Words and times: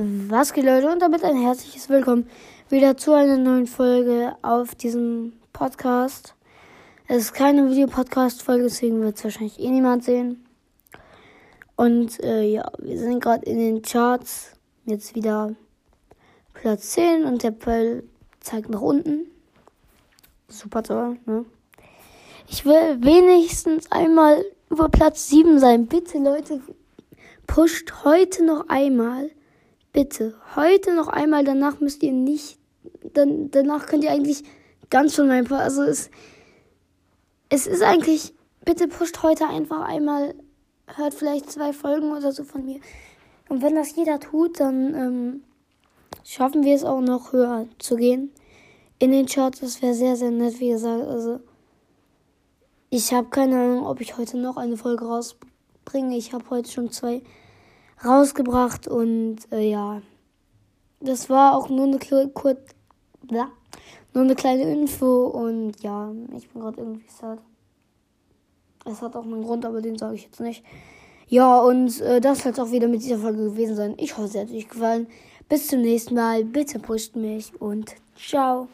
Was 0.00 0.52
geht 0.52 0.64
Leute 0.64 0.92
und 0.92 1.02
damit 1.02 1.24
ein 1.24 1.36
herzliches 1.36 1.88
Willkommen 1.88 2.30
wieder 2.68 2.96
zu 2.96 3.14
einer 3.14 3.36
neuen 3.36 3.66
Folge 3.66 4.36
auf 4.42 4.76
diesem 4.76 5.32
Podcast. 5.52 6.36
Es 7.08 7.16
ist 7.16 7.34
keine 7.34 7.68
Videopodcast-Folge, 7.68 8.62
deswegen 8.62 9.00
wird 9.00 9.16
es 9.16 9.24
wahrscheinlich 9.24 9.58
eh 9.58 9.68
niemand 9.68 10.04
sehen. 10.04 10.46
Und 11.74 12.22
äh, 12.22 12.42
ja, 12.42 12.70
wir 12.78 12.96
sind 12.96 13.18
gerade 13.18 13.44
in 13.44 13.58
den 13.58 13.82
Charts. 13.82 14.52
Jetzt 14.84 15.16
wieder 15.16 15.56
Platz 16.54 16.90
10 16.90 17.24
und 17.24 17.42
der 17.42 17.50
Pfeil 17.50 18.04
zeigt 18.38 18.70
nach 18.70 18.82
unten. 18.82 19.26
Super 20.46 20.84
toll, 20.84 21.16
ne? 21.26 21.44
Ich 22.46 22.64
will 22.64 23.02
wenigstens 23.02 23.90
einmal 23.90 24.44
über 24.70 24.88
Platz 24.90 25.28
7 25.28 25.58
sein. 25.58 25.86
Bitte, 25.88 26.18
Leute, 26.18 26.60
pusht 27.48 28.04
heute 28.04 28.44
noch 28.44 28.68
einmal. 28.68 29.32
Bitte, 29.92 30.34
heute 30.54 30.94
noch 30.94 31.08
einmal. 31.08 31.44
Danach 31.44 31.80
müsst 31.80 32.02
ihr 32.02 32.12
nicht. 32.12 32.58
Dann, 33.14 33.50
danach 33.50 33.86
könnt 33.86 34.04
ihr 34.04 34.10
eigentlich 34.10 34.44
ganz 34.90 35.14
von 35.14 35.28
meinem. 35.28 35.50
Also 35.52 35.82
es, 35.82 36.10
es 37.48 37.66
ist 37.66 37.82
eigentlich. 37.82 38.34
Bitte 38.64 38.86
pusht 38.86 39.22
heute 39.22 39.46
einfach 39.46 39.80
einmal. 39.80 40.34
Hört 40.86 41.14
vielleicht 41.14 41.50
zwei 41.50 41.72
Folgen 41.72 42.12
oder 42.12 42.32
so 42.32 42.44
von 42.44 42.64
mir. 42.64 42.80
Und 43.48 43.62
wenn 43.62 43.74
das 43.74 43.96
jeder 43.96 44.20
tut, 44.20 44.60
dann 44.60 44.94
ähm, 44.94 45.42
schaffen 46.24 46.64
wir 46.64 46.74
es 46.74 46.84
auch 46.84 47.00
noch 47.00 47.32
höher 47.32 47.66
zu 47.78 47.96
gehen. 47.96 48.30
In 48.98 49.12
den 49.12 49.26
Charts, 49.26 49.60
das 49.60 49.80
wäre 49.80 49.94
sehr, 49.94 50.16
sehr 50.16 50.30
nett, 50.30 50.60
wie 50.60 50.70
gesagt. 50.70 51.06
Also, 51.06 51.40
ich 52.90 53.12
habe 53.12 53.28
keine 53.28 53.56
Ahnung, 53.56 53.86
ob 53.86 54.00
ich 54.00 54.18
heute 54.18 54.36
noch 54.36 54.56
eine 54.56 54.76
Folge 54.76 55.06
rausbringe. 55.06 56.16
Ich 56.16 56.32
habe 56.32 56.50
heute 56.50 56.70
schon 56.70 56.90
zwei 56.90 57.22
rausgebracht 58.04 58.88
und 58.88 59.38
äh, 59.50 59.70
ja, 59.70 60.02
das 61.00 61.30
war 61.30 61.56
auch 61.56 61.68
nur 61.68 61.86
eine 61.86 62.28
kurz, 62.32 62.60
nur 63.30 63.48
eine 64.14 64.34
kleine 64.34 64.72
Info 64.72 65.26
und 65.26 65.80
ja, 65.82 66.12
ich 66.36 66.48
bin 66.48 66.62
gerade 66.62 66.80
irgendwie 66.80 67.08
sad. 67.08 67.38
Es 68.84 69.02
hat 69.02 69.16
auch 69.16 69.24
einen 69.24 69.42
Grund, 69.42 69.66
aber 69.66 69.82
den 69.82 69.98
sage 69.98 70.14
ich 70.14 70.24
jetzt 70.24 70.40
nicht. 70.40 70.64
Ja, 71.28 71.60
und 71.60 72.00
äh, 72.00 72.20
das 72.20 72.42
soll 72.42 72.52
es 72.52 72.58
auch 72.58 72.70
wieder 72.70 72.88
mit 72.88 73.02
dieser 73.02 73.18
Folge 73.18 73.44
gewesen 73.44 73.76
sein. 73.76 73.94
Ich 73.98 74.16
hoffe, 74.16 74.28
es 74.28 74.36
hat 74.36 74.50
euch 74.50 74.68
gefallen. 74.68 75.06
Bis 75.48 75.66
zum 75.68 75.82
nächsten 75.82 76.14
Mal. 76.14 76.44
Bitte 76.44 76.78
pusht 76.78 77.16
mich 77.16 77.52
und 77.60 77.94
ciao. 78.16 78.68